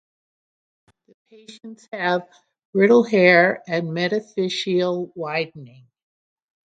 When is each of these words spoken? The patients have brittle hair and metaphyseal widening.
The 1.05 1.13
patients 1.29 1.87
have 1.93 2.27
brittle 2.73 3.03
hair 3.03 3.61
and 3.67 3.89
metaphyseal 3.89 5.11
widening. 5.15 5.85